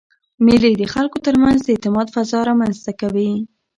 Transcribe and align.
مېلې 0.45 0.71
د 0.75 0.83
خلکو 0.93 1.17
ترمنځ 1.25 1.59
د 1.63 1.67
اعتماد 1.75 2.07
فضا 2.15 2.39
رامنځ 2.49 2.75
ته 2.85 2.91
کوي. 3.01 3.31